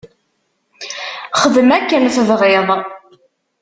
Xdem 1.41 1.69
akken 1.77 2.03
tebɣiḍ. 2.15 2.69